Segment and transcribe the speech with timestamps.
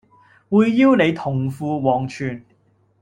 [0.49, 2.43] 會邀你同赴黃泉